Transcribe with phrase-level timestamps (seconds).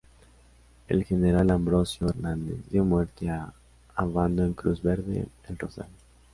[0.87, 3.53] El general Ambrosio Hernández dio muerte a
[3.95, 5.89] Obando en Cruz Verde, El Rosal.